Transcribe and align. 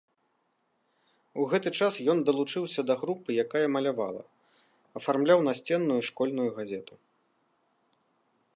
У 1.41 1.43
гэты 1.51 1.69
час 1.79 1.93
ён 2.13 2.17
далучыўся 2.29 2.81
да 2.91 2.95
групы, 3.03 3.29
якая 3.45 3.61
малявала, 3.75 4.23
афармляў 5.01 5.39
насценную 5.49 5.99
школьную 6.09 6.49
газету. 6.57 6.95